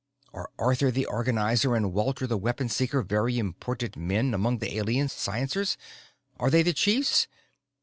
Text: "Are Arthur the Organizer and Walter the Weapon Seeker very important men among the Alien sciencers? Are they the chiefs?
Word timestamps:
"Are 0.33 0.49
Arthur 0.57 0.89
the 0.89 1.05
Organizer 1.05 1.75
and 1.75 1.93
Walter 1.93 2.25
the 2.25 2.35
Weapon 2.35 2.69
Seeker 2.69 3.03
very 3.03 3.37
important 3.37 3.95
men 3.95 4.33
among 4.33 4.57
the 4.57 4.75
Alien 4.77 5.09
sciencers? 5.09 5.77
Are 6.39 6.49
they 6.49 6.63
the 6.63 6.73
chiefs? 6.73 7.27